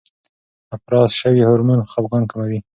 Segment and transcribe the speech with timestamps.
[0.75, 2.59] افراز شوی هورمون خپګان کموي.